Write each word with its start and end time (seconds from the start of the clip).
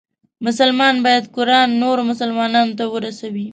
مسلمان 0.45 0.95
باید 1.05 1.25
قرآن 1.35 1.67
نورو 1.81 2.01
مسلمانانو 2.11 2.77
ته 2.79 2.85
ورسوي. 2.93 3.47